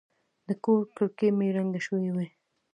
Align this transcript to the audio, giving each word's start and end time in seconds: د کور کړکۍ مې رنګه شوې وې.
د 0.47 0.49
کور 0.63 0.83
کړکۍ 0.95 1.29
مې 1.37 1.47
رنګه 1.57 1.79
شوې 1.85 2.09
وې. 2.15 2.27